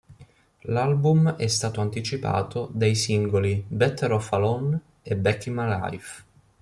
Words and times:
L'album 0.61 1.35
è 1.37 1.45
stato 1.45 1.79
anticipato 1.79 2.71
dai 2.73 2.95
singoli 2.95 3.63
"Better 3.67 4.11
Off 4.13 4.31
Alone" 4.33 4.79
e 5.03 5.15
"Back 5.15 5.45
in 5.45 5.53
My 5.53 5.67
Life". 5.67 6.23